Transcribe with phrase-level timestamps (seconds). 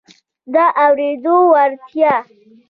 [0.53, 2.13] د اورېدو وړتیا